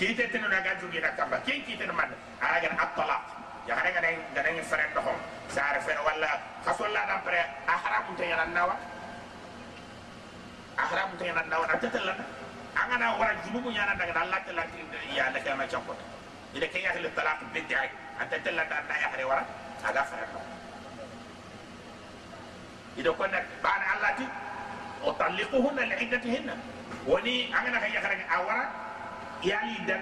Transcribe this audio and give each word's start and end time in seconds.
kite 0.00 0.32
tinu 0.32 0.48
na 0.48 0.64
ga 0.64 0.72
jugi 0.80 0.96
na 0.96 1.12
kamba 1.12 1.36
ken 1.44 1.60
kite 1.68 1.84
na 1.84 1.92
man 1.92 2.08
aga 2.40 2.72
na 2.72 2.88
at-talaq 2.88 3.22
ya 3.68 3.76
ga 3.76 3.90
ga 3.92 4.00
ga 4.32 4.40
ga 4.48 4.62
fere 4.64 4.84
ndo 4.96 5.00
hom 5.04 5.18
sare 5.52 5.76
fere 5.84 6.00
wala 6.00 6.40
khasulla 6.64 7.04
da 7.04 7.20
pare 7.20 7.40
ahram 7.68 8.08
te 8.16 8.24
yana 8.24 8.48
nawa 8.48 8.76
ahram 10.80 11.12
te 11.20 11.24
yana 11.28 11.44
nawa 11.52 11.68
na 11.68 11.76
tetella 11.76 12.16
anga 12.80 12.96
na 12.96 13.12
wara 13.20 13.36
junubu 13.44 13.68
yana 13.76 13.92
daga 14.00 14.24
Allah 14.24 14.40
ta 14.40 14.52
lati 14.56 14.80
ya 15.12 15.28
da 15.36 15.40
kama 15.44 15.68
chakko 15.68 15.92
ida 16.56 16.66
ke 16.72 16.80
ya 16.80 16.96
le 16.96 17.12
talaq 17.12 17.44
bid'i 17.52 17.76
anta 18.16 18.40
tella 18.40 18.64
da 18.72 18.80
na 18.88 18.94
ya 19.04 19.08
hare 19.12 19.24
wara 19.28 19.44
aga 19.84 20.02
fere 20.08 20.24
ndo 20.32 20.40
ida 23.04 23.10
ko 23.12 23.24
nak 23.28 23.44
bana 23.60 23.84
Allah 24.00 24.10
ti 24.16 24.24
utalliquhunna 25.04 25.82
li'iddatihinna 25.92 26.54
woni 27.04 27.52
anga 27.52 27.68
na 27.68 27.78
kaya 27.84 28.00
kare 28.00 28.24
awara 28.32 28.88
yani 29.42 29.76
dan 29.88 30.00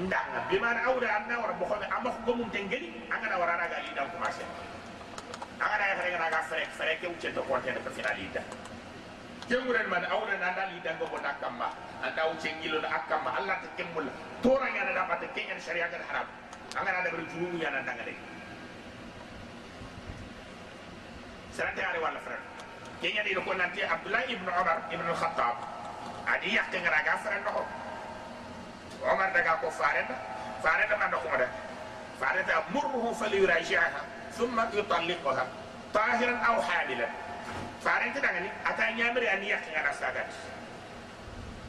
ndanga 0.00 0.40
bi 0.48 0.56
mana 0.56 0.80
awra 0.88 1.08
anna 1.20 1.34
wara 1.40 1.52
bo 1.60 1.64
xone 1.68 1.84
am 1.92 2.04
ko 2.24 2.32
mum 2.32 2.48
tengeli 2.50 2.88
anga 3.12 3.28
na 3.28 3.36
wara 3.36 3.54
raga 3.60 3.84
li 3.84 3.92
dan 3.92 4.08
commencé 4.16 4.44
anga 5.60 5.76
na 5.76 5.84
xare 6.00 6.10
raga 6.16 6.40
fere 6.48 6.64
fere 6.72 6.96
ke 7.00 7.06
ucce 7.12 7.28
to 7.36 7.42
konte 7.44 7.68
ko 7.68 7.90
final 7.92 8.16
li 8.16 8.28
dan 8.32 8.44
kenguren 9.48 9.86
man 9.92 10.04
awra 10.08 10.34
na 10.40 10.56
dal 10.56 10.68
li 10.72 10.80
dan 10.80 10.96
go 10.98 11.04
anda 12.00 12.22
ucce 12.32 12.48
ngilo 12.60 12.80
na 12.80 12.88
akamma 12.96 13.30
allah 13.36 13.60
ta 13.60 13.68
kemmul 13.76 14.08
tora 14.42 14.68
ngana 14.72 14.92
da 14.96 15.04
patte 15.04 15.28
kengen 15.36 15.60
sharia 15.60 15.84
ga 15.92 16.00
haram. 16.08 16.26
Anga 16.80 16.90
na 16.92 17.00
da 17.04 17.10
ber 17.12 17.20
jurumu 17.28 17.60
yana 17.60 17.84
danga 17.84 18.04
de 18.08 18.14
sarante 21.52 21.82
ari 21.84 21.98
wala 22.00 22.20
fere 22.24 22.40
ko 23.44 23.52
nanti 23.52 23.82
abdullah 23.84 24.24
ibn 24.32 24.48
umar 24.48 24.78
ibn 24.88 25.04
al-khattab 25.12 25.56
adi 26.24 26.56
yakke 26.56 26.80
ngara 26.80 27.04
ga 27.04 27.16
fere 27.20 27.42
عمر 29.03 29.29
دغا 29.29 29.55
كو 29.61 29.69
فارد 29.69 30.05
فارد 30.63 30.93
ما 30.99 31.07
دكو 31.07 31.35
ده 31.37 31.47
فارد 32.21 32.51
مره 32.71 33.13
فليراجعها 33.19 34.01
ثم 34.37 34.59
يطلقها 34.73 35.47
طاهرا 35.93 36.37
او 36.37 36.61
حاملا 36.61 37.07
فارد 37.85 38.13
دغني 38.13 38.49
اتا 38.65 38.89
نيامري 38.89 39.33
ان 39.33 39.43
يخ 39.43 39.59
غنا 39.75 39.91
ساغات 39.93 40.27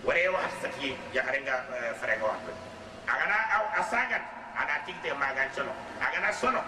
وري 0.05 0.29
واحد 0.29 0.51
سكي 0.63 0.97
يا 1.15 1.23
خرينغا 1.23 1.65
فريغا 2.01 2.23
واحد 2.23 2.39
اغنا 3.09 3.35
او 3.35 3.81
اساغات 3.81 4.23
انا 4.61 4.79
تيكتي 4.87 5.13
ماغان 5.13 5.49
شنو 5.57 5.73
اغنا 6.03 6.33
سونو 6.33 6.61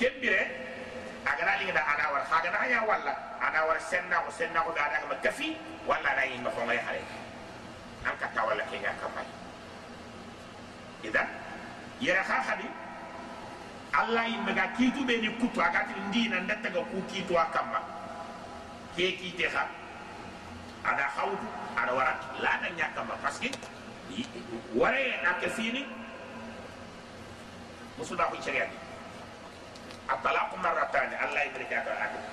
كبيره 0.00 0.46
agana 1.26 1.56
linga 1.60 1.82
ana 1.92 2.04
war 2.12 2.24
hagana 2.30 2.66
ya 2.66 2.80
walla 2.88 3.14
ana 3.40 3.60
war 3.68 3.78
senna 3.80 4.16
ko 4.24 4.30
senna 4.32 4.60
ko 4.64 4.72
da 4.72 4.88
daga 4.88 5.16
kafi 5.22 5.56
walla 5.86 6.10
da 6.16 6.22
yin 6.24 6.40
mafon 6.42 6.70
ay 6.70 6.78
hare 6.78 7.02
anka 8.05 8.27
tawala 8.35 8.63
ke 8.69 8.77
ñaka 8.79 9.07
may 9.15 9.27
idan 11.03 11.27
yara 11.99 12.23
ha 12.23 12.37
hadi. 12.47 12.67
Allah 13.93 14.25
yimɓe 14.25 14.53
ga 14.57 14.67
kiituɓe 14.75 15.13
ni 15.21 15.29
kutu 15.39 15.61
agati 15.61 15.93
ndina 16.09 16.39
ndattaga 16.41 16.81
ku 16.89 16.97
kiitu 17.09 17.37
a 17.37 17.45
kamma 17.53 17.79
ke 18.95 19.05
kiite 19.17 19.45
ha 19.53 19.67
ada 20.83 21.05
hawtu 21.15 21.45
aɗa 21.77 21.93
warat 21.93 22.19
laada 22.41 22.67
ñakkamma 22.77 23.13
parce 23.21 23.39
que 23.39 23.49
wareye 24.75 25.13
ake 25.29 25.47
fini 25.49 25.85
musuɗa 27.97 28.25
ko 28.29 28.35
ceriyani 28.41 28.73
a 30.09 30.15
talaku 30.23 30.57
marratani 30.57 31.15
allah 31.15 31.41
yimɓe 31.45 31.65
ka 31.69 31.77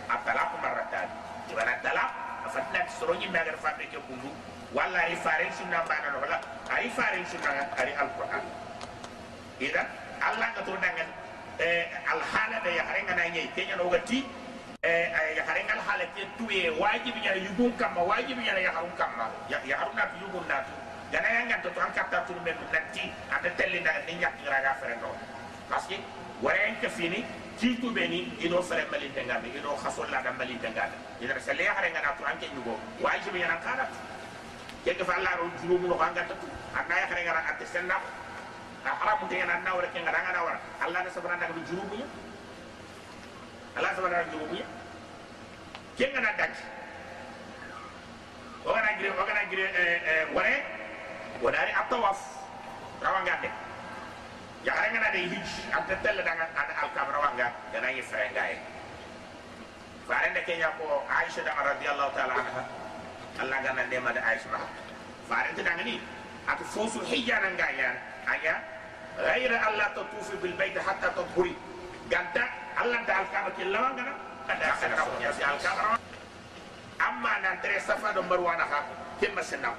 a 0.09 0.17
talaku 0.25 0.57
marratani 0.65 1.13
ibana 1.53 1.73
talak 1.83 2.11
a 2.45 2.49
fatinati 2.49 2.93
soro 2.99 3.15
ñimɓe 3.15 3.39
agar 3.39 3.57
faɓe 3.61 3.85
ke 3.93 3.99
kundu 4.09 4.29
walla 4.75 4.99
ari 5.05 5.17
faren 5.17 5.51
sunna 5.59 5.83
mbanano 5.85 6.19
wala 6.21 6.37
ari 6.71 6.89
faren 6.91 7.25
sunna 7.27 7.51
ari 7.77 7.93
alquran. 7.95 8.45
Ida 9.61 9.83
allah 10.23 10.49
ka 10.55 10.63
to 10.65 10.73
dangan 10.79 11.09
eh, 11.59 11.85
alhaala 12.13 12.59
da 12.65 12.71
yaharengana 12.71 13.29
ñayi 13.35 13.49
keñanoga 13.57 13.99
ti 14.07 14.25
eh, 14.83 15.11
yaharengal 15.37 15.81
haala 15.87 16.05
ke 16.15 16.23
tuye 16.39 16.71
wajibi 16.81 17.21
ñana 17.21 17.37
yugun 17.47 17.73
kamma 17.77 18.03
wajibi 18.03 18.43
ñana 18.47 18.61
yaharun 18.61 18.95
kamma. 18.97 19.27
Yaharu 19.51 19.93
na 19.95 20.05
yugun 20.21 20.45
natu 20.49 20.73
ganaya 21.13 21.43
nganta 21.51 21.69
to 21.75 21.81
an 21.83 21.91
katta 21.93 22.23
turu 22.27 22.41
men 22.47 22.55
nanti 22.73 23.11
anda 23.35 23.51
na 23.83 23.93
ni 24.07 24.15
ñakkiraga 24.23 24.79
ferendo 24.81 25.11
parce 25.69 25.87
que 25.91 25.99
ke 26.81 26.89
fini 26.89 27.25
kiituɓe 27.59 28.09
ni 28.09 28.19
iɗo 28.41 28.63
fere 28.63 28.87
la 28.91 28.99
iɗo 28.99 29.77
mali 29.85 30.31
mbalintengaɓe 30.35 30.95
ida 31.21 31.41
sa 31.41 31.53
le 31.53 31.65
yaharengana 31.65 32.15
to 32.17 32.25
anke 32.25 32.47
ñugo 32.55 32.79
wajibi 33.03 33.41
na 33.41 33.57
kanatu 33.61 33.95
ke 34.85 34.97
ka 34.97 35.05
falla 35.05 35.37
ro 35.37 35.45
juru 35.61 35.77
mu 35.79 35.87
no 35.93 35.97
anga 36.01 36.25
tatu 36.25 36.47
anda 36.73 36.95
ya 36.97 37.07
hare 37.07 37.21
ngana 37.25 37.41
atte 37.53 37.65
te 39.29 39.37
yana 39.37 39.61
na 39.65 39.71
wara 39.77 39.89
ke 39.93 39.99
ngana 40.01 40.19
ngana 40.25 40.41
wara 40.41 40.59
allah 40.81 41.01
na 41.05 41.11
sabana 41.13 41.37
da 41.37 41.47
juru 41.69 41.83
mu 41.93 42.01
allah 43.77 43.91
sabana 43.97 44.25
da 44.25 44.31
juru 44.33 44.45
mu 44.49 44.63
ke 45.97 46.05
ngana 46.13 46.31
dak 46.41 46.53
o 48.65 48.73
gana 48.73 48.91
gire 48.97 49.11
o 49.13 49.23
gire 49.53 49.67
ware 50.33 50.57
wadari 51.45 51.73
atawaf 51.77 52.21
rawanga 53.05 53.37
de 53.45 53.51
ya 54.65 54.73
hare 54.73 54.89
ngana 54.97 55.09
de 55.13 55.19
hij 55.29 55.49
atte 55.77 55.95
telle 56.03 56.23
da 56.25 56.33
ngana 56.35 56.73
al 56.83 56.89
kam 56.97 57.09
rawanga 57.13 57.53
yana 57.73 57.89
yi 57.93 58.01
fere 58.03 58.31
ngaye 58.33 58.57
farende 60.09 60.41
kenya 60.49 60.73
ko 60.81 61.05
aisha 61.07 61.45
da 61.45 61.53
radhiyallahu 61.55 62.11
ta'ala 62.17 62.35
anha 62.35 62.63
allah 63.42 63.58
gana 63.64 63.84
de 63.90 64.00
ma 64.00 64.12
da 64.12 64.22
aisha 64.22 64.60
farende 65.30 65.64
da 65.64 65.72
ngani 65.76 66.00
atu 66.48 66.64
fosu 66.66 67.00
hijja 67.06 67.40
nan 67.40 67.54
ngaya 67.58 67.90
anya 68.28 68.56
غير 69.16 69.48
الله 69.68 69.88
تطوف 69.96 70.44
بالبيت 70.44 70.76
حتى 70.80 71.08
تطهري 71.16 71.56
قد 72.12 72.36
الله 72.84 73.00
انت 73.00 73.10
الكعبه 73.10 73.50
كلا 73.58 73.80
وانا 73.80 74.14
قد 74.50 74.60
اخر 74.62 74.92
يا 75.24 75.32
سي 75.32 75.40
الكعبه 75.48 75.96
اما 77.08 77.34
نانتري 77.40 77.80
صفا 77.80 78.12
دو 78.12 78.22
مروانه 78.28 78.68
كم 79.24 79.40
سنم 79.42 79.76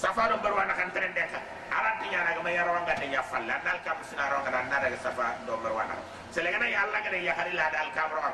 safa 0.00 0.32
do 0.32 0.36
barwa 0.40 0.64
na 0.64 0.72
kan 0.72 0.88
tren 0.96 1.12
deka 1.12 1.36
aranti 1.68 2.08
nyana 2.08 2.32
ga 2.32 2.40
mayar 2.40 2.64
wanga 2.72 2.96
de 2.96 3.06
ya 3.12 3.20
falla 3.20 3.60
dal 3.60 3.76
kam 3.84 4.00
sina 4.08 4.32
ronga 4.32 4.48
dan 4.48 4.64
na 4.72 4.80
daga 4.80 4.96
safa 4.96 5.36
do 5.44 5.60
barwa 5.60 5.84
na 5.84 5.94
selega 6.32 6.56
na 6.56 6.66
ya 6.72 6.88
Allah 6.88 7.04
ga 7.04 7.10
de 7.12 7.20
ya 7.20 7.36
hari 7.36 7.52
la 7.52 7.68
dal 7.68 7.88
kam 7.92 8.08
ron 8.16 8.32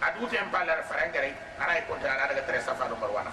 aduguta 0.00 0.36
aduguta 0.36 0.36
en 0.40 0.50
palla 0.50 0.82
farengere 0.82 1.34
aray 1.60 1.84
ko 1.86 1.94
ta 2.00 2.16
daga 2.28 2.42
tre 2.46 2.60
safa 2.60 2.88
do 2.88 2.96
barwa 2.96 3.22
na 3.24 3.30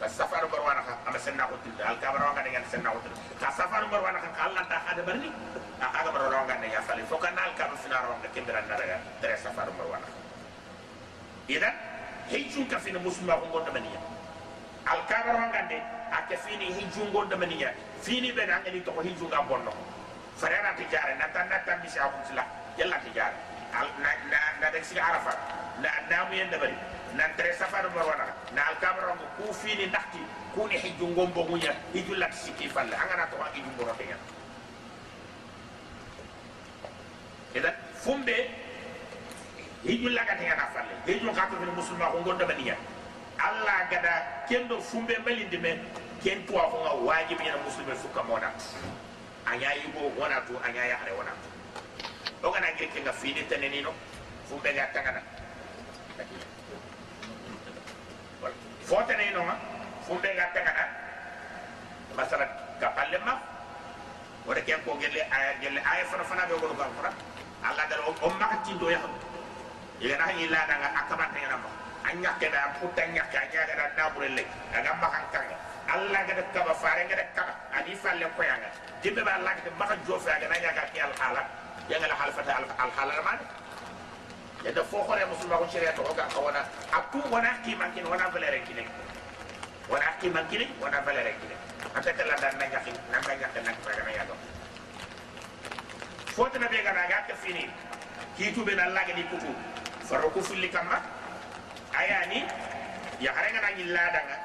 bas 0.00 0.12
safa 0.16 0.40
do 0.40 0.48
barwa 0.48 0.74
na 0.74 0.82
am 1.06 1.18
senna 1.20 1.44
ko 1.46 1.56
tilda 1.62 1.84
al 1.88 1.96
kam 2.00 2.16
ronga 2.16 2.42
de 2.42 2.50
ngal 2.50 2.64
senna 2.70 2.90
ko 2.90 2.98
tilda 3.04 3.20
ka 3.40 3.50
safa 3.52 3.80
do 3.80 3.86
barwa 3.92 4.12
na 4.12 4.18
kan 4.20 4.32
Allah 4.40 4.64
ta 4.68 4.80
hada 4.88 5.02
barni 5.02 5.28
a 5.80 5.86
aga 6.00 6.10
baro 6.12 6.30
ronga 6.32 6.56
de 6.60 6.66
ya 6.72 6.80
fali 6.82 7.02
fo 7.04 7.16
kan 7.16 7.36
al 7.36 7.52
kam 7.56 7.76
sina 7.84 8.00
ronga 8.00 8.28
kindra 8.32 8.60
na 8.64 8.76
daga 8.76 8.96
tre 9.20 9.36
safa 9.36 9.64
do 9.68 9.72
barwa 9.76 9.98
na 10.00 10.08
idan 11.48 11.74
hejjun 12.32 12.66
ka 12.68 12.78
fina 12.80 12.98
musulma 12.98 13.36
ko 13.36 13.46
gonda 13.52 13.70
maniya 13.76 14.00
alkabar 14.88 15.36
wangande 15.36 15.78
ake 16.16 16.36
fini 16.48 16.72
hijungo 16.72 17.24
de 17.28 17.36
maniya 17.36 17.68
fini 18.00 18.32
be 18.32 18.46
na 18.46 18.58
ngani 18.64 18.80
to 18.84 18.92
hijunga 19.04 19.42
bonno 19.48 19.72
farera 20.40 20.72
ti 20.80 20.84
na 21.18 21.26
tan 21.28 21.48
na 21.48 21.58
tan 21.66 21.76
bi 21.84 21.88
sa 21.88 22.08
sila 22.28 22.44
yalla 22.80 22.96
ti 23.04 23.20
al 23.20 23.51
na 23.72 24.10
na 24.30 24.38
na 24.60 24.70
de 24.70 24.82
si 24.84 24.98
arafa 24.98 25.32
na 25.80 25.88
na 26.10 26.24
mu 26.28 26.34
yenda 26.34 26.58
bari. 26.58 26.74
Na 27.16 27.28
tre 27.36 27.52
safar 27.58 27.88
mo 27.90 28.00
wana. 28.00 28.24
Na 28.54 28.68
alkabar 28.68 29.08
wango 29.08 29.24
ku 29.36 29.52
fini 29.52 29.86
nakti 29.90 30.20
ku 30.54 30.68
ni 30.68 30.76
hijungo 30.78 31.26
mbogu 31.26 31.56
nya 31.58 31.72
hijulla 31.92 32.32
siki 32.32 32.68
falle. 32.68 32.94
Angana 32.96 33.26
to 33.30 33.36
hijungo 33.54 33.84
ro 33.86 33.94
kenya 33.94 34.16
idan 37.54 37.74
fumbe 38.00 38.50
hijulla 39.84 40.24
ga 40.24 40.34
tengana 40.36 40.66
falle. 40.72 40.94
Hijun 41.06 41.34
ka 41.34 41.48
to 41.50 41.56
musulma 41.76 42.12
ko 42.12 42.22
gonda 42.24 42.46
allah 43.42 43.88
gada 43.90 44.46
kendo 44.46 44.78
fumbe 44.80 45.16
malindi 45.24 45.58
me 45.58 45.78
ken 46.22 46.46
to 46.46 46.52
ko 46.52 46.78
wajibi 47.06 47.44
yana 47.46 47.58
muslime 47.64 47.94
fuka 47.98 48.22
mona 48.22 48.50
anya 49.46 49.74
yugo 49.82 50.12
wana 50.20 50.40
to 50.46 50.54
anya 50.64 50.84
ya 50.84 50.96
o 52.42 52.50
gana 52.50 52.74
gire 52.74 52.90
kenga 52.90 53.12
fini 53.12 53.42
tenenino 53.46 53.94
fumbe 54.48 54.74
ga 54.74 54.90
tangana. 54.92 55.22
Fote 58.82 59.14
inonga 59.14 59.32
no 59.32 59.42
ma 59.46 59.54
fumbe 60.02 60.34
ga 60.34 60.50
tangana. 60.50 60.84
Masala 62.16 62.46
kapalle 62.80 63.18
ma. 63.24 63.38
Wala 64.46 64.60
ken 64.66 64.82
ko 64.84 64.98
gelle 64.98 65.22
aya 65.30 65.54
gelle 65.62 65.78
aya 65.78 66.04
fana 66.10 66.24
fana 66.24 66.46
be 66.50 66.58
go 66.58 66.66
fara 66.74 67.14
alla 67.62 67.86
dal 67.86 68.02
o 68.10 68.28
makati 68.34 68.74
do 68.78 68.90
ya. 68.90 68.98
Yiga 70.00 70.18
na 70.18 70.26
la 70.50 70.66
daga 70.66 70.88
akabata 70.98 71.38
yana 71.38 71.56
ma. 71.62 71.70
Anya 72.10 72.34
keda 72.42 72.74
putta 72.82 73.06
nya 73.06 73.22
ka 73.30 73.38
nya 73.54 73.62
ga 73.70 73.86
na 73.96 74.10
burele 74.10 74.42
aga 74.74 74.92
makan 74.98 75.24
kan 75.30 75.46
alla 75.86 76.26
ga 76.26 76.34
de 76.34 76.42
kaba 76.52 76.74
fare 76.74 77.06
ga 77.06 77.14
de 77.14 77.24
kaba. 77.38 77.54
Ani 77.70 77.94
falle 77.94 78.26
ko 78.34 78.42
yanga 78.42 78.66
dibbe 79.00 79.22
ba 79.22 79.38
alla 79.38 79.54
ga 79.54 79.70
maka 79.78 79.94
jofa 80.02 80.42
ga 80.42 80.48
na 80.50 80.58
nya 80.58 80.74
ga 80.74 80.90
ki 80.90 80.98
al 80.98 81.14
hala 81.22 81.61
yagana 81.88 82.14
halfata 82.14 82.52
alhaalarmane 82.78 83.44
yadda 84.64 84.84
fo 84.84 85.02
hore 85.02 85.24
musulma 85.26 85.58
ko 85.58 85.66
cereya 85.72 85.92
to 85.92 86.02
oga 86.02 86.26
wona 86.38 86.62
akku 86.92 87.18
wona 87.30 87.50
kimankine 87.64 88.06
wona 88.08 88.28
valeur 88.30 88.54
kine 88.66 88.86
wona 89.90 90.06
kimankine 90.20 90.68
wona 90.80 91.00
valeur 91.02 91.26
kine 91.40 91.56
atakala 91.94 92.34
dan 92.40 92.54
na 92.58 92.66
ñaki 92.70 92.92
nanga 93.10 93.32
ñakke 93.34 93.60
nak 93.66 93.76
bagana 93.84 94.10
yago 94.14 94.34
fotana 96.36 96.68
be 96.70 96.82
gana 96.82 97.08
ga 97.08 97.26
ka 97.28 97.34
fini 97.34 97.66
kituɓe 98.38 98.74
na 98.74 98.86
lagani 98.94 99.22
kutu 99.30 99.50
faro 100.08 100.30
ku 100.30 100.40
fulli 100.42 100.68
kamma 100.70 101.02
ayani 101.98 102.44
yaharenganañi 103.20 103.84
laadanga 103.90 104.36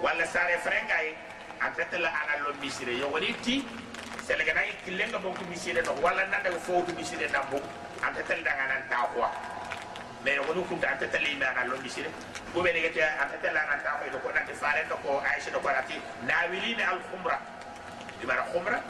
walla 0.00 0.26
sare 0.26 0.58
frengay 0.64 1.14
antatala 1.60 2.08
ana 2.08 2.42
lombisire 2.44 2.94
yogoni 2.98 3.34
ti 3.42 3.64
selega 4.26 4.52
na 4.54 4.60
kilenga 4.84 5.18
bonku 5.22 5.44
misire 5.46 5.82
no 5.86 5.94
wala 6.02 6.26
nanda 6.26 6.50
ko 6.50 6.58
fotu 6.58 6.90
misire 6.98 7.30
na 7.30 7.46
bo 7.46 7.62
anta 8.02 8.22
tala 8.26 8.42
danga 8.42 8.64
nan 8.66 8.82
ta 8.90 9.06
kwa. 9.14 9.30
Me 10.24 10.34
woni 10.42 10.62
kunta 10.66 10.90
anta 10.90 11.06
tala 11.06 11.28
ina 11.30 11.54
na 11.54 11.62
lo 11.70 11.78
misire. 11.78 12.10
Ko 12.52 12.62
be 12.62 12.72
ne 12.74 12.90
anta 12.90 13.38
tala 13.38 13.60
nan 13.70 13.78
ta 13.86 14.02
ko 14.02 14.18
ko 14.18 14.28
nanti 14.34 14.52
fare 14.52 14.82
to 14.90 14.96
ko 14.98 15.22
aisha 15.22 15.54
to 15.54 15.60
ko 15.62 15.68
rati 15.70 15.94
na 16.26 16.34
wilina 16.50 16.90
al 16.90 16.98
khumra. 17.06 17.38
Ibara 18.18 18.42
khumra 18.50 18.82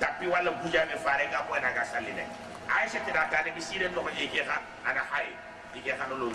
tapi 0.00 0.26
wala 0.26 0.50
bujame 0.64 0.96
fare 1.04 1.28
ga 1.28 1.44
ko 1.44 1.60
na 1.60 1.76
ga 1.76 1.84
saline 1.84 2.24
aisha 2.72 3.04
tida 3.04 3.28
ta 3.28 3.44
ne 3.44 3.52
misire 3.52 3.92
no 3.92 4.00
ko 4.00 4.08
yeke 4.16 4.40
ha 4.48 4.62
ana 4.88 5.04
hay 5.12 5.28
yeke 5.76 5.92
ha 5.92 6.08
no 6.08 6.16
lo 6.16 6.32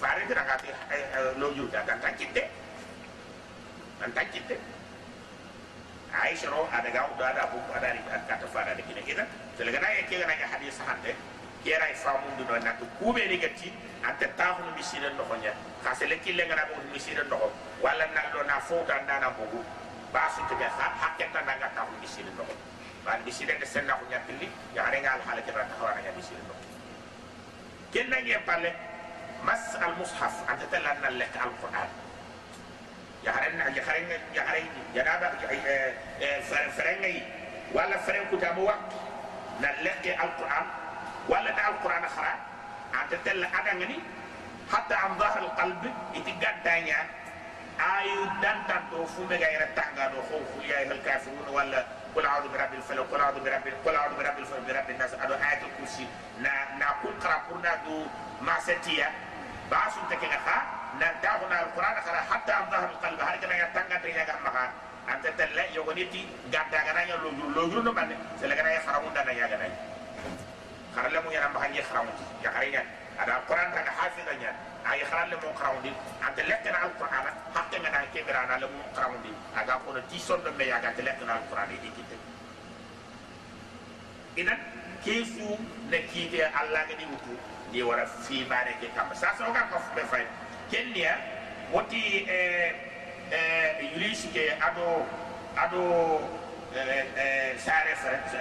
fare 0.00 0.24
tida 0.24 0.40
ga 0.40 0.56
ti 0.56 0.72
lo 1.36 1.52
yu 1.52 1.68
da 1.68 1.84
kan 1.84 2.00
takitte 2.00 2.48
an 4.00 4.12
takitte 4.16 4.56
aisha 6.12 6.48
ada 6.72 6.90
ga 6.90 7.04
da 7.18 7.32
da 7.32 7.46
bu 7.52 7.58
ada 7.74 7.92
ni 7.92 8.00
ka 8.08 8.36
ta 8.40 8.46
fara 8.48 8.74
de 8.74 8.82
kina 8.82 9.00
kida 9.02 9.26
telega 9.56 9.80
na 9.80 9.88
yeke 9.92 10.18
na 10.24 10.32
hadis 10.32 10.78
hande 10.86 11.12
kera 11.64 11.86
famu 11.94 12.28
do 12.38 12.54
na 12.64 12.72
to 12.80 12.84
kube 12.98 13.20
ni 13.28 13.36
gatti 13.38 13.72
ante 14.04 14.26
tafu 14.36 14.62
ni 14.64 14.70
misire 14.76 15.10
no 15.16 15.24
ko 15.24 15.34
nya 15.36 15.52
ka 15.84 15.94
se 15.94 16.06
le 16.06 16.16
kille 16.24 16.46
ngana 16.46 16.64
bo 16.72 16.80
misire 16.92 17.24
no 17.28 17.36
wala 17.82 18.06
na 18.14 18.22
do 18.32 18.42
na 18.46 18.60
fo 18.60 18.84
ta 18.88 19.00
ndana 19.04 19.30
bogu 19.36 19.60
basu 20.12 20.40
te 20.48 20.54
ha 20.64 20.86
haketa 21.00 21.40
na 21.44 21.52
ngata 21.60 21.80
ko 21.84 21.92
misiri 22.00 22.30
no 22.36 22.44
ban 23.04 23.20
misiri 23.24 23.52
de 23.58 23.66
senna 23.66 23.94
ko 23.94 24.04
nyapili 24.10 24.48
ya 24.74 24.88
re 24.90 25.00
ngal 25.00 25.20
hala 25.28 25.42
ke 25.42 25.52
rata 25.52 25.74
hawana 25.78 26.00
ya 26.00 26.12
misiri 26.16 26.40
no 26.48 26.54
ken 27.92 28.08
na 28.08 28.16
nge 28.22 28.38
pale 28.46 28.72
mas 29.44 29.76
al 29.76 29.92
mushaf 30.00 30.34
anta 30.48 30.66
talan 30.72 30.96
na 31.02 31.10
lek 31.10 31.36
al 31.36 31.52
qur'an 31.60 32.07
yaharenna 33.28 33.64
yaharenga 33.78 34.16
yaharay 34.36 34.64
janaba 34.94 35.26
farengay 36.76 37.16
walla 37.76 37.96
faren 38.06 38.24
kutama 38.32 38.60
waktu 38.72 38.96
na 39.60 39.68
lekke 39.84 40.10
alquran 40.16 40.66
walla 41.28 41.50
na 41.52 41.62
alquran 41.70 42.04
hara 42.16 42.34
anta 43.00 43.16
tella 43.24 43.46
adangani 43.60 43.98
hatta 44.72 44.94
an 45.04 45.12
dahar 45.20 45.42
alqalb 45.44 45.82
iti 46.18 46.32
gaddaña 46.42 46.98
ayu 47.78 48.20
dantanto 48.42 49.04
fume 49.14 49.36
gayra 49.38 49.66
tangano 49.78 50.18
ho 50.28 50.36
fuliya 50.52 50.88
hal 50.88 51.00
kafirun 51.04 51.48
walla 51.52 51.82
قل 52.16 52.26
اعوذ 52.26 52.48
برب 52.48 52.72
الفلق 52.74 53.06
قل 53.12 53.20
اعوذ 53.20 53.38
برب 53.44 53.64
قل 53.84 53.94
اعوذ 53.96 54.14
برب 54.16 54.38
الفلق 54.38 54.60
برب 54.68 54.90
الناس 54.90 55.14
ادو 55.14 55.34
إيه 55.34 55.60
الكرسي 55.68 56.06
نا 56.40 56.52
نا 56.80 56.88
كل 57.04 57.12
قرا 57.20 57.36
قرنا 57.52 57.74
دو 57.84 58.06
ما 58.42 58.56
ستيا 58.64 59.08
باسون 59.70 60.02
تكي 60.10 60.26
خا 60.44 60.56
ma 60.94 61.06
setiya 61.08 61.38
basun 61.40 61.48
take 61.48 61.48
ga 61.48 61.48
ha 61.48 61.48
na 61.48 61.48
da'una 61.48 61.56
al 61.58 61.70
qur'an 61.74 61.96
khala 62.04 62.20
hatta 62.30 62.52
an 62.56 62.70
dhahr 62.70 62.84
al 62.88 62.96
qalb 63.02 63.20
har 63.20 63.36
kana 63.40 63.54
ya 63.54 63.66
tanga 63.74 63.98
de 64.02 64.08
ya 64.08 64.24
gamma 64.24 64.50
ha 64.50 64.64
anta 65.08 65.30
talla 65.36 65.62
yogoniti 65.74 66.28
gadda 66.50 66.78
ga 66.84 66.92
nanya 66.92 67.16
lo 67.22 67.30
lo 67.30 67.66
lo 67.66 67.82
no 67.82 67.92
manne 67.92 68.16
sele 68.40 68.54
ga 68.54 68.70
ya 68.70 68.80
kharamun 68.80 69.12
da 69.14 69.24
na 69.24 69.32
ya 69.32 69.48
ga 69.48 69.56
nay 69.56 69.70
kharale 70.94 71.20
mu 71.24 71.30
ya 71.30 71.40
na 71.40 71.48
ma 71.48 71.66
ya. 71.66 71.82
Ya 72.42 72.50
kharinya 72.50 72.82
ada 73.18 73.42
qur'an 73.46 73.72
ta 73.74 73.80
hafizanya 73.98 74.50
ay 74.84 75.00
kharalle 75.04 75.36
mo 75.42 75.52
kharamun 75.58 75.94
ante 76.22 76.42
lekkena 76.42 76.78
alquran 76.86 77.26
hakke 77.54 77.76
ngana 77.80 77.98
ke 78.12 78.20
birana 78.26 78.56
le 78.58 78.66
mo 78.66 78.82
kharamundi 78.94 79.32
aga 79.56 79.74
ko 79.84 79.92
no 79.92 80.00
tison 80.10 80.40
do 80.44 80.50
me 80.56 80.64
yaga 80.66 80.92
te 80.96 81.02
lekkena 81.02 81.32
alquran 81.36 81.68
di 81.68 81.90
kitte 81.96 82.16
idan 84.36 84.58
kesu 85.04 85.58
ne 85.90 85.98
kite 86.12 86.40
allah 86.60 86.86
ga 86.88 86.94
di 86.94 87.04
wutu 87.10 87.34
di 87.72 87.82
wara 87.82 88.06
fi 88.06 88.44
bare 88.48 88.72
ke 88.80 88.88
kam 88.94 89.10
sa 89.14 89.34
so 89.36 89.44
ga 89.52 89.66
ko 89.68 89.76
be 89.94 90.02
fay 90.08 90.24
kendiya 90.70 91.16
watti 91.72 92.24
e 92.28 92.38
e 93.30 93.36
eh, 93.36 93.92
yulisi 93.94 94.28
eh, 94.28 94.32
ke 94.32 94.44
ado 94.60 95.04
ado 95.56 95.82
eh, 96.72 97.56
sare 97.58 97.92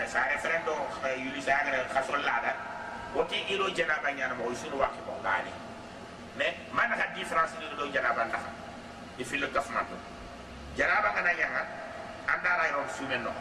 sare 0.08 0.38
frendo 0.40 0.76
yulisi 1.18 1.52
agre 1.52 1.84
khasol 1.92 2.22
laga 2.24 2.54
watti 3.16 3.44
ilo 3.50 3.70
janaba 3.72 4.12
nyanama 4.12 4.44
o 4.44 4.54
sun 4.54 4.74
wakki 4.80 5.00
ko 5.08 5.16
ngani 5.24 5.52
mais 6.38 6.54
man 6.72 6.92
ha 6.92 7.06
différence 7.16 7.52
ni 7.60 7.68
do 7.76 7.88
janaba 7.92 8.26
ndafa 8.26 8.52
e 9.18 9.24
fil 9.24 9.48
kafmanto 9.52 9.98
janaba 10.78 11.12
kana 11.16 11.34
nyanga 11.34 11.64
andara 12.28 12.68
yon 12.72 12.88
sumen 12.98 13.24
no. 13.24 13.32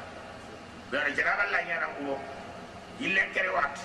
Bena 0.90 1.10
janaba 1.10 1.50
la 1.50 1.62
nyana 1.62 1.86
ngulo 1.98 2.18
ille 3.00 3.22
kere 3.34 3.50
wat. 3.50 3.76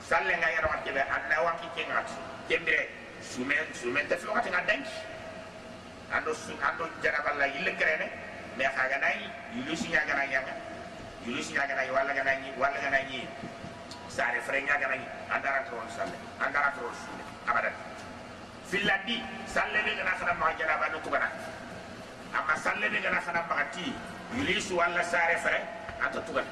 Salle 0.00 0.32
nga 0.40 0.48
yaro 0.50 0.72
ke 0.84 0.90
be 0.92 1.00
anna 1.04 1.36
waqi 1.44 1.68
wakki 1.68 1.68
kengat 1.76 2.08
kembere 2.48 2.88
kembre 3.18 3.22
sumen 3.22 3.66
sumen 3.74 4.06
te 4.08 4.16
fi 4.16 4.26
wakati 4.26 4.50
nga 4.50 4.62
dank 4.66 4.86
ando 6.12 6.34
su 6.34 6.52
ando 6.62 6.88
janaba 7.02 7.34
la 7.38 7.46
ille 7.46 7.74
kere 7.76 7.96
ne 7.98 8.06
me 8.56 8.64
khaga 8.64 8.98
nay 8.98 9.30
yulu 9.54 9.76
si 9.76 9.88
gana 9.88 10.24
yanga 10.24 10.52
yulu 11.26 11.42
si 11.42 11.52
nya 11.52 11.66
gana 11.66 11.82
wala 11.92 12.12
gana 12.14 12.34
ni 12.40 12.50
wala 12.58 12.78
gana 12.80 12.98
ni 13.10 13.26
sare 14.08 14.40
fere 14.40 14.62
nya 14.62 14.78
gana 14.78 14.96
ni 14.96 15.04
andara 15.30 15.64
ron 15.70 15.88
salle 15.90 16.16
andara 16.40 16.72
ron 16.80 16.94
sumen 16.94 17.26
abadan 17.46 17.72
filandi 18.70 19.22
salle 19.46 19.78
be 19.84 19.94
gana 19.96 20.10
khana 20.18 20.34
ma 20.34 20.52
janaba 20.58 20.88
no 20.92 20.98
tugana 21.00 21.28
amma 22.34 22.56
salle 22.56 22.88
be 22.90 23.00
gana 23.00 23.20
khana 23.20 23.42
ma 23.48 23.64
ti 23.74 23.92
yulisu 24.36 24.76
walla 24.76 25.02
sare 25.02 25.36
fere 25.42 25.60
anta 26.00 26.20
tugana 26.22 26.50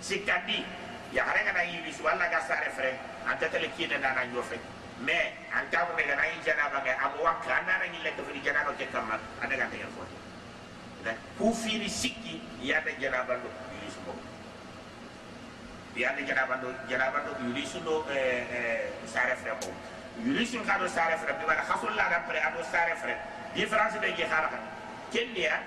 sikandi 0.00 0.64
ya 1.12 1.24
hare 1.24 1.44
gana 1.44 1.62
yulisu 1.64 2.02
walla 2.04 2.28
ga 2.28 2.40
sare 2.40 2.70
fere 2.76 2.98
anta 3.26 3.48
tele 3.48 3.68
kida 3.76 3.98
dana 3.98 4.24
nyofe 4.26 4.58
mais 5.00 5.32
an 5.52 5.64
taw 5.70 5.86
be 5.96 6.02
gana 6.04 6.24
yi 6.26 6.40
janaba 6.44 6.80
ga 6.84 6.92
am 7.04 7.12
wakka 7.20 7.52
andana 7.52 7.84
ni 7.92 7.98
lekk 8.02 8.16
fi 8.26 8.40
janaba 8.40 8.72
ke 8.78 8.86
kamma 8.92 9.18
anda 9.42 9.56
ga 9.56 9.66
tegen 9.70 9.90
foti 9.96 10.16
ku 11.38 11.52
fini 11.52 11.88
sikki 11.88 12.40
ya 12.60 12.80
da 12.80 12.90
janaba 13.00 13.34
do 13.42 13.48
yulisu 13.76 14.00
mo 14.06 14.14
ya 15.96 16.12
da 16.16 16.22
janaba 16.24 16.56
do 16.60 16.72
janaba 16.88 17.18
do 17.26 17.30
yulisu 17.44 17.78
do 17.84 18.04
eh 18.10 18.46
eh 18.50 18.90
sare 19.06 19.36
fere 19.36 19.52
mo 19.60 19.70
yulisin 20.24 20.64
ka 20.64 20.78
do 20.78 20.88
sare 20.88 21.16
fere 21.20 21.36
bi 21.38 21.44
wala 21.44 21.62
khasul 21.62 21.92
la 21.94 22.08
da 22.08 22.18
pre 22.26 22.40
ado 22.40 22.62
sare 22.72 22.96
fere 22.96 23.14
difference 23.54 23.98
be 24.00 24.08
ge 24.16 24.24
khara 24.24 24.48
kan 24.48 24.64
kenya 25.12 25.60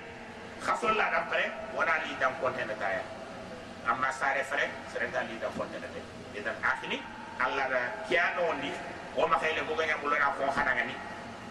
khasul 0.60 0.92
la 0.96 1.06
da 1.10 1.20
pre 1.30 1.50
wana 1.74 2.02
li 2.04 2.12
dam 2.20 2.34
konte 2.42 2.64
na 2.66 2.74
taya. 2.74 3.00
Amma 3.86 4.12
sare 4.12 4.42
fere 4.44 4.68
sere 4.92 5.08
da 5.10 5.22
li 5.22 5.38
dam 5.40 5.52
konte 5.56 5.78
na 5.80 5.86
te. 5.88 6.02
Idan 6.36 6.54
akhini 6.62 7.00
alla 7.38 7.64
da 7.70 7.80
kiano 8.08 8.52
ni 8.60 8.70
wo 9.16 9.26
maxele 9.26 9.62
boga 9.68 9.84
ñambulona 9.86 10.32
fon 10.38 10.50
xanangani 10.56 10.94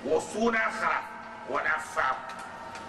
wo 0.05 0.19
suna 0.19 0.59
xara 0.79 0.99
wona 1.49 1.79
faam 1.93 2.15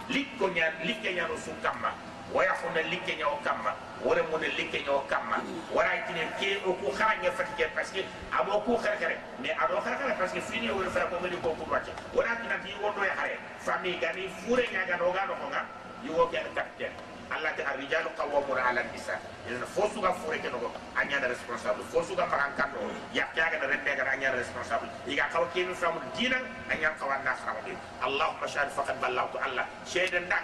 likko 0.09 0.49
ña 0.49 0.67
likke 0.85 1.15
ñano 1.15 1.37
su 1.37 1.51
kamma 1.63 1.91
waya 2.35 2.55
xuna 2.61 2.81
likke 2.91 3.17
ñoo 3.17 3.39
kamma 3.45 3.75
wara 4.05 4.23
muna 4.31 4.47
likke 4.57 4.79
ñoo 4.87 5.01
kamma 5.09 5.37
wara 5.75 5.91
tine 6.07 6.23
ke 6.39 6.57
o 6.67 6.73
ku 6.73 6.91
xara 6.97 7.15
ñe 7.23 7.31
fatike 7.31 7.67
parce 7.75 7.91
que 7.93 8.05
abo 8.33 8.61
ku 8.65 8.77
xere 8.83 8.97
xere 8.99 9.17
mais 9.43 9.53
ado 9.59 9.81
xere 9.83 9.97
xere 9.99 10.15
parce 10.19 10.33
que 10.33 10.41
fini 10.41 10.71
wara 10.71 10.91
fara 10.91 11.07
ko 11.07 11.17
ngani 11.21 11.37
ko 11.43 11.51
ku 11.59 11.65
wacce 11.71 11.91
wara 12.15 12.37
tina 12.41 12.57
ti 12.65 12.71
wondo 12.83 13.03
ya 13.05 13.15
xare 13.15 13.37
famille 13.59 13.99
gani 13.99 14.29
fure 14.47 14.65
ñaga 14.73 14.97
no 14.97 15.13
ga 15.13 15.27
no 15.27 15.35
ko 15.35 15.47
nga 15.51 15.63
yo 16.07 16.27
ke 16.31 16.39
capitaine 16.55 16.95
Allah 17.31 17.51
ta 17.57 17.63
arrijal 17.73 18.07
qawwamun 18.19 18.59
ala 18.59 18.83
nisa 18.93 19.15
ina 19.49 19.67
fosu 19.67 20.01
ga 20.03 20.13
fure 20.19 20.39
ke 20.39 20.51
no 20.51 20.59
anya 20.99 21.21
da 21.21 21.29
responsable. 21.29 21.83
Fosu 21.91 22.15
ga 22.17 22.27
maran 22.27 22.51
kan 22.57 22.71
do 22.75 22.83
ya 23.15 23.25
kya 23.35 23.51
ga 23.55 23.67
rende 23.67 23.93
ga 23.97 24.05
anya 24.11 24.35
responsable. 24.35 24.89
Iga 25.07 25.31
kaw 25.33 25.47
ke 25.55 25.63
mi 25.67 25.75
famu 25.75 26.01
dina 26.19 26.39
anya 26.71 26.91
kawan 26.99 27.23
na 27.25 27.35
khara 27.39 27.61
din 27.65 27.79
allahumma 28.03 28.47
shahid 28.47 28.71
faqad 28.75 28.99
ballagtu 29.01 29.39
allah. 29.39 29.67
Shaydan 29.87 30.29
da 30.29 30.39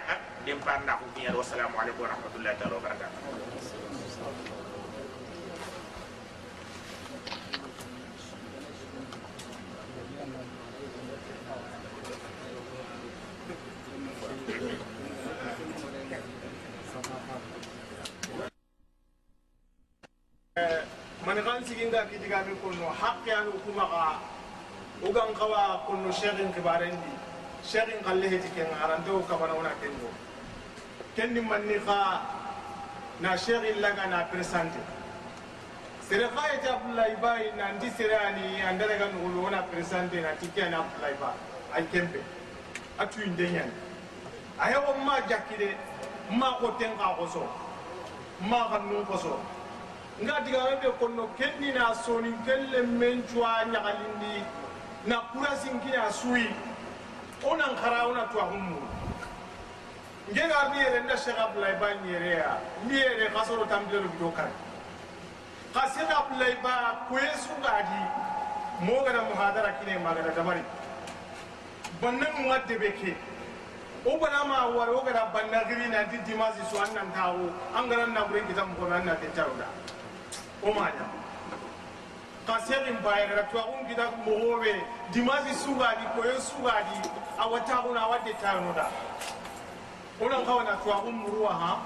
dim 0.45 0.59
pan 0.63 0.85
na 0.85 0.95
ko 0.95 1.05
biya 1.15 1.35
wa 1.35 1.43
assalamu 1.43 1.75
alaikum 1.75 2.07
wa 2.07 2.09
rahmatullahi 2.15 2.55
wa 2.71 2.79
barakatuh 2.79 3.46
mani 21.27 21.41
xan 21.43 21.59
siginga 21.67 22.01
kidigame 22.09 22.53
konno 22.63 22.87
haqqe 22.99 23.31
ani 23.39 23.51
kumaxa 23.63 24.03
ugan 25.07 25.29
xawa 25.39 25.61
konno 25.87 26.09
cheikhin 26.19 26.53
xibarendi 26.55 27.11
cheikhin 27.69 27.99
xalle 28.05 28.27
heti 28.33 28.49
kenga 28.55 28.75
arante 28.85 29.09
wo 29.15 29.19
kabana 29.29 29.53
wona 29.59 29.71
kenno 29.81 30.09
kenni 31.15 31.41
manni 31.49 31.77
xa 31.87 31.97
na 33.23 33.35
cheikhin 33.45 33.81
laga 33.83 34.05
na 34.13 34.19
présente 34.31 34.79
sere 36.07 36.29
xa 36.35 36.43
yeti 36.51 36.67
abdoulaye 36.75 37.15
bayi 37.25 37.47
e 37.49 37.51
nanti 37.59 37.87
sere 37.97 38.15
ani 38.27 38.45
andaraga 38.69 39.05
nuxulu 39.11 39.43
wona 39.45 39.61
présente 39.71 40.17
nanti 40.27 40.47
ke 40.55 40.61
ani 40.67 40.75
abdoulaye 40.83 41.15
ba 41.25 41.33
ay 41.75 41.83
kempe 41.91 42.19
a 43.01 43.05
tuyinde 43.11 43.45
ñani 43.55 43.73
a 44.61 44.71
hexo 44.71 44.93
ma 45.09 45.19
jakki 45.29 45.55
de 45.61 45.69
ma 46.39 46.49
xoten 46.61 46.91
xa 47.03 47.07
xoso 47.19 47.43
ma 48.49 48.59
xa 48.71 48.77
nun 48.79 49.05
xoso 49.11 49.56
nga 50.23 50.39
digame 50.41 50.75
ɓe 50.81 50.89
konno 50.99 51.29
kendina 51.37 51.93
sonin 52.05 52.37
kelle 52.45 52.81
men 52.81 53.21
cuwa 53.29 53.65
ñagalindi 53.71 54.43
na 55.05 55.17
kurasinkina 55.31 56.11
suyi 56.11 56.49
onan 57.43 57.75
xara 57.77 58.07
ona 58.07 58.23
tuwa 58.31 58.43
hummu 58.43 58.81
ngega 60.31 60.69
mi 60.69 60.77
yere 60.77 60.99
nda 61.03 61.15
cheikh 61.17 61.37
abdoulaye 61.39 61.75
ba 61.79 61.87
ñereya 62.03 62.57
mi 62.87 62.95
yere 62.95 63.29
xa 63.33 63.45
soro 63.45 63.65
tambilelo 63.65 64.09
gido 64.09 64.31
kar 64.35 64.49
xa 65.73 65.81
cheikh 65.93 66.09
abdoulaye 66.19 66.55
ba 66.63 67.05
koye 67.09 67.29
sungaadi 67.45 68.01
mogada 68.81 69.21
mohadara 69.21 69.71
kine 69.79 69.99
magada 69.99 70.31
dabari 70.35 70.63
banna 72.01 72.25
nunga 72.33 72.59
debe 72.67 72.91
ke 72.99 73.15
o 74.05 74.17
bana 74.17 74.43
ma 74.45 74.65
wari 74.73 74.91
o 74.91 75.01
gada 75.05 75.29
banna 75.33 75.63
giri 75.69 75.87
nanti 75.89 76.17
dimasi 76.25 76.61
so 76.71 76.81
an 76.81 76.89
nan 76.93 77.11
taxo 77.13 77.53
an 77.75 77.87
ganan 77.89 78.13
naburen 78.13 78.47
kita 78.47 78.65
mogono 78.65 78.95
an 78.95 79.05
nate 79.05 79.29
caroda 79.35 79.67
o 80.63 80.71
maña 80.73 81.05
ka 82.47 82.59
serin 82.65 82.97
bayegara 83.03 83.43
twaxunkita 83.51 84.05
moxoɓe 84.25 84.73
dimasi 85.11 85.53
sugadi 85.63 86.05
koyo 86.15 86.39
sugadi. 86.39 86.97
Awa 87.39 87.59
taxuna 87.59 87.99
awa 88.01 88.17
detayonoda 88.25 88.85
onan 90.21 90.45
xawana 90.45 90.73
twaxun 90.83 91.13
muruwa 91.13 91.53
ha? 91.53 91.77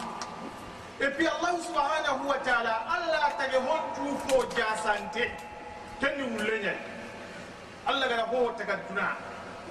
Et 1.02 1.10
puis 1.18 1.28
allahu 1.28 1.58
subhanahu 1.64 2.28
wa 2.30 2.38
taala 2.46 2.86
allah 2.88 3.34
tage 3.38 3.58
hon 3.58 3.82
tuufo 3.96 4.46
jasante 4.56 5.32
kenni 6.00 6.24
wulle 6.24 6.60
ñay 6.64 6.78
allah 7.88 8.08
gara 8.08 8.24
ko 8.30 8.36
wo 8.38 8.52
taga 8.54 8.78
duna. 8.88 9.18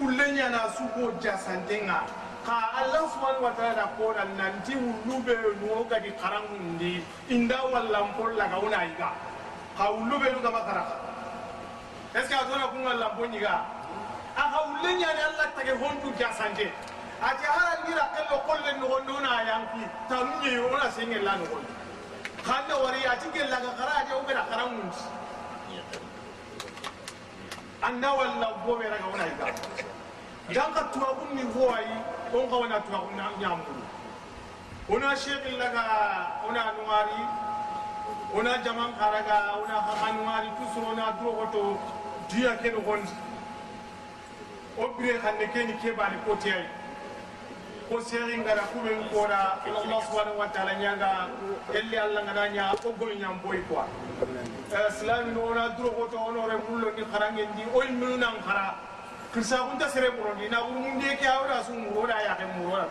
Ulle 0.01 0.33
ñana 0.33 0.73
suko 0.77 1.13
jasantenga 1.23 2.03
ka 2.47 2.57
allah 2.81 3.03
subhanahu 3.13 3.45
wa 3.45 3.53
taala 3.53 3.75
da 3.75 3.87
koda 3.99 4.25
nanti 4.37 4.75
wullu 4.75 5.23
be 5.25 5.35
nuwo 5.61 5.85
gadi 5.91 6.11
karangundi 6.23 7.03
inda 7.29 7.59
wallampol 7.73 8.33
laga 8.37 8.57
wona 8.59 8.85
yiga 8.85 9.11
ka 9.77 9.85
wullu 9.93 10.19
be 10.21 10.29
nu 10.33 10.41
gama 10.41 10.61
karaka 10.65 10.97
est 12.15 12.23
ce 12.25 12.29
que 12.29 12.35
a 12.35 12.45
tona 12.45 12.67
kunga 12.69 12.95
lampo 12.95 13.23
ñiga 13.27 13.65
a 14.37 14.43
ka 14.53 14.59
wulle 14.67 14.91
ñani 14.99 15.21
allah 15.29 15.47
tage 15.55 15.73
hontu 15.79 16.11
ke 16.19 16.25
a 16.25 16.33
sanje 16.33 16.67
ati 17.23 17.45
harangira 17.45 18.05
kello 18.17 18.37
kolle 18.49 18.71
nogonde 18.81 19.11
wona 19.13 19.43
yanki 19.47 19.83
tanu 20.09 20.33
ñeyi 20.43 20.59
wona 20.59 20.91
sengella 20.91 21.37
nogonde 21.37 21.71
kanne 22.47 22.75
wari 22.83 23.01
ati 23.07 23.29
gellaga 23.35 23.71
kara 23.79 23.93
ate 24.01 24.13
wo 24.17 24.23
geda 24.27 24.43
karangundi 24.51 24.97
anda 27.83 28.09
wallampo 28.13 28.71
ɓe 28.79 28.87
raga 28.91 29.07
wona 29.13 29.25
yiga 29.31 29.47
dan 30.55 30.73
ka 30.75 30.83
tuwa 30.93 31.15
kun 31.15 31.31
ni 31.37 31.43
ho 31.43 31.71
ayi 31.75 31.97
on 32.35 32.49
ka 32.51 32.57
wana 32.57 32.81
tuwa 32.81 32.99
kun 33.07 33.17
na 33.17 33.31
nyamuru 33.41 33.83
ona 34.91 35.17
shekin 35.17 35.59
laga 35.59 35.83
ona 36.49 36.73
nuwari 36.75 37.21
ona 38.35 38.59
jaman 38.65 38.93
karaga 38.99 39.55
ona 39.63 39.77
khanuari 40.01 40.51
tusro 40.59 40.95
na 40.97 41.13
duro 41.19 41.33
goto 41.33 41.79
diya 42.29 42.57
ke 42.59 42.71
no 42.75 42.81
gondi 42.81 43.13
o 44.79 44.89
bire 44.99 45.19
xanne 45.23 45.47
keni 45.53 45.75
kebani 45.83 46.17
kotiyai 46.27 46.67
ko 47.91 48.01
seri 48.01 48.39
ngara 48.39 48.63
kuɓen 48.71 49.03
kora 49.11 49.59
allah 49.67 49.99
subhanahu 50.07 50.39
wa 50.39 50.47
taala 50.55 50.75
ñaga 50.79 51.27
elli 51.75 51.99
allah 51.99 52.23
ngana 52.23 52.47
ña 52.55 52.65
o 52.87 52.91
gol 52.99 53.11
boy 53.43 53.59
quoi 53.69 53.87
silami 54.99 55.33
no 55.35 55.41
wona 55.41 55.69
durogoto 55.75 56.17
onore 56.19 56.55
mullo 56.71 56.91
ni 56.95 57.03
xarangen 57.11 57.51
di 57.57 57.63
oy 57.75 57.89
minu 57.91 58.17
nan 58.17 58.35
kirsagunta 59.33 59.89
sere 59.89 60.11
muroni 60.11 60.49
na 60.49 60.61
wurumundi 60.63 61.17
ke 61.17 61.27
awra 61.27 61.63
su 61.65 61.73
murora 61.73 62.21
ya 62.23 62.35
ke 62.35 62.45
murora 62.59 62.89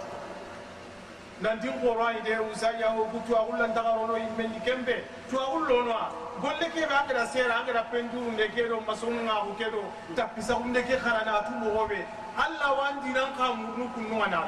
nantin 1.41 1.74
qorani 1.81 2.22
de 2.24 2.36
usaya 2.51 2.96
o 3.00 3.05
kutu 3.12 3.36
agulla 3.36 3.67
ndagarono 3.67 4.17
immendi 4.17 4.60
kembe 4.60 5.03
tu 5.29 5.39
agullono 5.39 5.96
golle 6.41 6.67
ke 6.74 6.88
ba 6.88 7.03
kada 7.08 7.25
sera 7.27 7.60
angada 7.60 7.84
penduru 7.91 8.31
ne 8.31 8.48
ke 8.55 8.67
do 8.67 8.79
masunu 8.88 9.24
na 9.24 9.43
ku 9.43 9.53
ke 9.60 9.67
do 9.72 9.84
tapisa 10.15 10.55
unde 10.55 10.81
ke 10.84 10.96
kharana 11.00 11.43
tu 11.48 11.51
mogobe 11.60 12.05
alla 12.38 12.67
wandi 12.79 13.10
nan 13.12 13.36
ka 13.38 13.53
murnu 13.53 13.88
kunnu 13.96 14.24
ana 14.24 14.48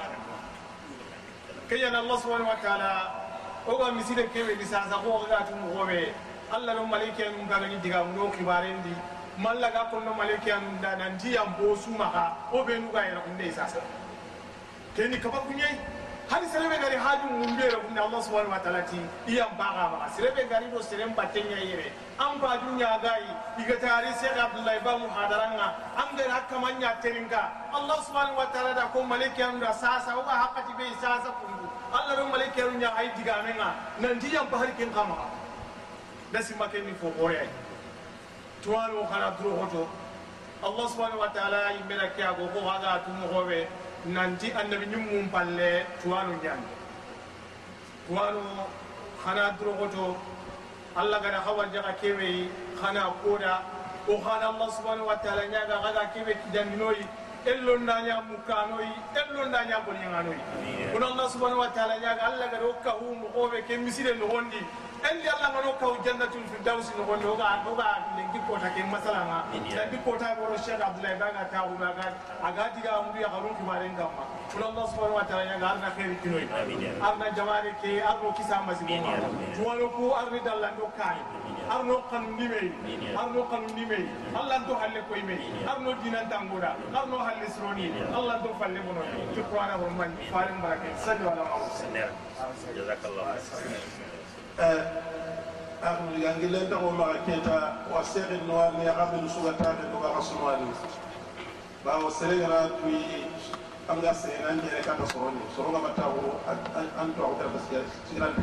kayana 1.70 2.00
allah 2.00 2.18
subhanahu 2.20 2.48
wa 2.52 2.60
ta'ala 2.64 2.92
o 3.68 3.78
ga 3.78 3.92
miside 3.92 4.28
kebe 4.34 4.56
disasa 4.56 4.96
ko 5.04 5.28
ga 5.28 5.44
tu 5.48 5.56
mogobe 5.56 6.12
alla 6.52 6.74
no 6.74 6.86
malike 6.86 7.24
mun 7.36 7.48
ga 7.48 7.60
ni 7.68 7.76
diga 7.84 8.04
mun 8.04 8.16
no 8.16 8.32
kibarendi 8.32 8.96
mallaga 9.42 9.90
konno 9.92 10.14
maleke 10.14 10.52
anum 10.54 10.78
da 10.82 10.96
nan 10.96 11.18
ti 11.18 11.34
yam 11.34 11.54
o 12.54 12.64
be 12.64 12.74
nuga 12.80 13.02
yara 13.06 13.22
kunde 13.26 13.52
sasa 13.54 13.82
keni 14.96 15.18
kaba 15.20 15.40
kunye 15.48 15.66
hali 16.30 16.48
selebe 16.48 16.78
gari 16.78 16.96
haju 16.96 17.28
mumbe 17.34 17.66
ra 17.74 18.04
allah 18.04 18.22
subhanahu 18.24 18.52
wa 18.52 18.60
taala 18.60 18.82
ti 18.86 19.00
iyam 19.28 19.50
baga. 19.58 19.90
Baga 19.92 20.08
selebe 20.16 20.48
gari 20.50 20.70
do 20.72 20.80
serem 20.82 21.14
batenya 21.16 21.58
yere 21.58 21.92
an 22.20 22.38
ba 22.40 22.58
dunya 22.62 23.00
gai 23.02 23.24
igata 23.64 23.90
ari 23.98 24.14
se 24.14 24.28
abdullahi 24.30 24.80
ba 24.86 24.98
mu 24.98 25.08
hadaranga 25.10 25.68
an 25.98 26.16
ga 26.16 26.24
hakka 26.30 27.42
allah 27.74 27.98
subhanahu 28.06 28.38
wa 28.38 28.46
taala 28.54 28.74
da 28.76 28.88
ko 28.94 29.02
maleke 29.04 29.42
anum 29.44 29.66
sasa 29.74 30.14
o 30.18 30.22
ga 30.22 30.36
hakati 30.46 30.74
be 30.78 30.86
sasa 31.02 31.34
kundu 31.42 31.66
allah 31.92 32.16
do 32.16 32.26
maleke 32.30 32.62
anum 32.62 32.84
ai 32.96 33.10
digamenga 33.18 33.74
nan 34.00 34.20
ti 34.20 34.30
yam 34.30 34.46
bahar 34.52 34.70
ken 34.78 34.94
kama 34.94 35.18
da 36.32 36.40
simake 36.40 36.78
fo 37.02 37.10
gore 37.18 37.50
tuwaro 38.64 39.04
kana 39.10 39.32
duro 39.42 39.56
hoto 39.56 39.88
allah 40.64 40.86
subhanahu 40.90 41.20
wa 41.20 41.30
ta'ala 41.34 41.72
yimbera 41.74 42.14
ke 42.16 42.22
ago 42.24 42.46
ko 42.54 42.60
haga 42.62 43.02
tumo 43.06 43.28
hobe 43.34 43.68
nanti 44.06 44.52
annabi 44.54 44.86
nyumum 44.86 45.30
palle 45.34 45.86
tuwaro 46.02 46.30
nyande 46.44 46.70
tuwaro 48.08 48.44
kana 49.26 49.52
duro 49.58 49.74
hoto 49.82 50.16
allah 50.96 51.18
gana 51.22 51.40
hawar 51.42 51.72
jaga 51.74 51.94
kewe 52.02 52.50
kana 52.82 53.10
koda 53.26 53.62
o 54.08 54.18
kana 54.22 54.50
allah 54.54 54.70
subhanahu 54.78 55.08
wa 55.10 55.16
ta'ala 55.18 55.48
nyaga 55.48 55.82
haga 55.82 56.06
kewe 56.14 56.34
kidandinoyi 56.46 57.06
ello 57.46 57.78
ndanya 57.78 58.22
mukanoyi 58.22 58.94
ello 59.18 59.46
ndanya 59.50 59.80
bonyanganoyi 59.82 60.40
kuna 60.94 61.06
allah 61.08 61.26
subhanahu 61.34 61.60
wa 61.66 61.70
ta'ala 61.74 61.98
nyaga 62.00 62.24
allah 62.30 62.46
gana 62.52 62.66
okka 62.70 62.92
hu 63.02 63.16
mo 63.16 63.28
hobe 63.34 63.62
ke 63.66 63.78
no 63.78 64.28
hondi 64.30 64.62
endi 65.10 65.28
alla 65.28 65.48
ngano 65.52 65.72
kaw 65.82 65.94
jannatul 66.06 66.44
firdaus 66.52 66.88
no 66.98 67.04
gonde 67.10 67.26
oga 67.26 67.50
oga 67.72 67.88
lengi 68.18 68.40
kota 68.48 68.70
ke 68.76 68.82
masala 68.86 69.22
ma 69.30 69.38
lengi 69.52 69.98
kota 70.06 70.36
goro 70.38 70.56
sheikh 70.58 70.82
abdullahi 70.88 71.18
baga 71.20 71.44
ta 71.52 71.60
hu 71.66 71.74
baga 71.82 72.06
aga 72.44 72.64
diga 72.76 72.92
umbi 73.02 73.22
ya 73.22 73.30
harun 73.34 73.54
ki 73.58 73.64
maren 73.66 73.94
gamma 73.98 74.24
kula 74.54 74.66
allah 74.70 74.86
subhanahu 74.94 75.18
wa 75.20 75.26
ta'ala 75.26 75.44
ya 75.52 75.58
ga 75.58 75.68
arna 75.74 75.90
khairi 75.98 76.16
kinoi 76.22 76.46
arna 77.02 77.28
jamare 77.38 77.72
ke 77.82 77.92
arno 78.12 78.30
kisa 78.38 78.62
masimo 78.68 78.98
ma 79.02 79.18
tuwalo 79.58 79.90
ko 79.98 80.14
arni 80.22 80.40
dalla 80.46 80.70
do 80.78 80.86
kai 80.98 81.18
arno 81.76 81.98
kan 82.12 82.24
nime 82.38 82.62
arno 83.18 83.42
kan 83.50 83.64
nime 83.76 84.00
allah 84.38 84.60
do 84.68 84.74
halle 84.78 85.02
koy 85.10 85.22
me 85.26 85.38
arno 85.66 85.92
dinan 86.04 86.30
tangoda 86.30 86.76
arno 86.94 87.18
halle 87.26 87.48
sroni 87.58 87.90
allah 88.14 88.38
do 88.46 88.54
falle 88.62 88.80
bono 88.86 89.02
ti 89.34 89.42
qur'ana 89.50 89.82
ho 89.82 89.90
man 89.98 90.14
farin 90.32 90.62
barake 90.62 90.94
sallallahu 91.02 91.42
alaihi 91.42 91.74
wasallam 91.74 92.10
jazakallahu 92.78 93.34
khairan 93.50 94.10
أخذ 94.60 96.20
يانجلين 96.20 96.74
وما 96.74 97.14
كيتا 97.26 97.74
وسيغ 97.94 98.30
النوار 98.32 98.74
يغاب 98.86 99.24
نسوغتا 99.24 99.76
النوار 99.84 100.20
أصنواني 100.20 100.72
باو 101.86 102.10
سيغرا 102.10 102.68
توي 102.68 103.02
أمغا 103.90 104.14
سيغران 104.14 104.60
جيري 104.62 104.82
كاتا 104.86 105.06
سروني 105.14 105.42
سروني 105.58 105.78
بتاو 105.86 106.14
أنتو 107.02 107.24
عوتر 107.26 107.48
بسيغران 107.56 107.90
سيغران 108.14 108.34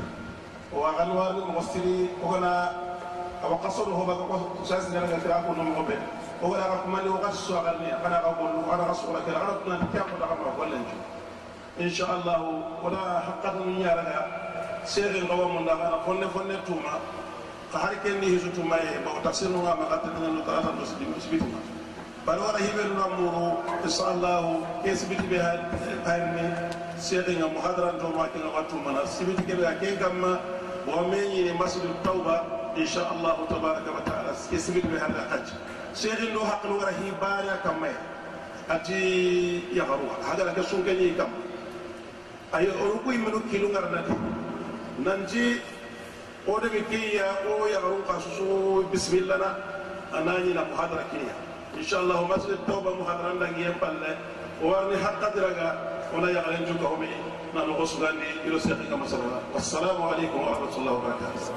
وغنوار 0.72 1.32
مغسلي 1.54 2.08
وغنا 2.22 2.72
أو 3.44 3.54
قصر 3.54 3.82
هو 3.90 4.04
بقى 4.04 4.40
ساس 4.64 4.90
جنا 4.90 5.18
كتاب 5.18 5.44
ونم 5.50 5.74
قبل. 5.78 5.98
هو 6.44 6.56
لا 6.56 6.66
رقم 6.66 6.98
اللي 6.98 7.08
وقص 7.10 7.50
وغني 7.50 8.06
أنا 8.06 8.18
أقول 8.24 8.50
أنا 8.72 8.86
رسول 8.90 9.14
لك 9.16 9.22
أنا 9.28 9.36
أقول 9.48 9.74
لك 9.74 9.94
أنا 9.94 10.52
أقول 10.56 10.68
إن 11.80 11.90
شاء 11.90 12.10
الله. 12.14 12.62
ولا 12.82 13.20
حقا 13.20 13.52
من 13.52 13.80
يا 13.80 13.94
رجال 13.94 14.47
يارنا 14.77 14.85
سيغ 14.85 15.09
الغوام 15.17 15.55
من 15.55 15.65
دعنا 15.65 15.97
فن 16.05 16.27
فن 16.27 16.49
توما 16.67 16.99
قهر 17.73 17.93
كني 18.03 18.37
هزو 18.37 18.49
توما 18.55 18.77
يبقى 18.77 19.21
تفسير 19.23 19.49
نوع 19.49 19.75
ما 19.75 19.85
قد 19.85 20.01
تنين 20.03 20.35
نتراتا 20.37 20.73
نسبيت 20.81 21.07
نسبيتما 21.17 21.59
بل 22.27 22.37
ورا 22.39 22.57
هيبر 22.57 22.87
نمورو 22.93 23.47
إن 23.83 23.89
شاء 23.89 24.11
الله 24.13 24.59
كيسبيت 24.83 25.21
بها 25.21 25.71
هايرني 26.05 26.47
سيغ 26.99 27.27
محاضرة 27.55 27.91
توما 27.99 28.27
كنا 28.33 28.45
واتوما 28.55 29.05
سبيت 29.05 29.39
كبيرا 29.41 29.71
كي 29.81 29.95
كما 29.95 30.39
ومن 30.87 31.53
مسجد 31.59 31.83
التوبة 31.83 32.37
إن 32.77 32.85
شاء 32.85 33.07
الله 33.13 33.35
تبارك 33.49 33.85
وتعالى 33.95 34.31
كيسبيت 34.51 34.85
بها 34.85 35.05
الحج 35.07 35.47
سيغ 35.93 36.19
نو 36.33 36.45
حق 36.45 36.63
ورا 36.71 36.91
هيبارا 36.99 37.55
كما 37.65 37.91
أتي 38.69 39.03
يغروها 39.73 40.17
هذا 40.33 40.43
لك 40.43 40.61
سنكني 40.61 41.09
كم 41.19 41.31
أي 42.55 42.71
أروكو 42.71 43.11
يمنو 43.11 43.39
كيلو 43.51 43.67
غرناتي 43.75 44.13
nanti 45.04 45.60
o 46.46 46.58
de 46.60 46.68
be 46.68 46.80
keya 46.90 47.28
o 47.46 47.66
yagaru 47.66 48.02
ka 48.06 48.18
susu 48.20 48.84
bisimillana 48.90 49.50
a 50.12 50.20
naa 50.24 50.38
ñina 50.40 50.62
ko 50.68 50.74
hadara 50.76 51.04
kiniya 51.10 51.34
inchallahu 51.78 52.26
masjid 52.28 52.58
tawba 52.66 52.90
mu 52.96 53.04
hadaran 53.04 53.38
langiyen 53.38 53.74
palle 53.78 54.16
o 54.62 54.68
warni 54.72 54.96
hakkadiraga 54.96 55.68
wona 56.12 56.28
yagaren 56.32 56.64
cuka 56.66 56.86
home 56.88 57.08
na 57.54 57.64
nogo 57.64 57.84
sugandi 57.86 58.26
ilo 58.46 58.58
sekikama 58.58 59.06
sabara 59.06 59.38
wassalamu 59.54 60.02
aleykum 60.12 60.40
warahmatullahi 60.40 60.96
wabarakatu 60.96 61.52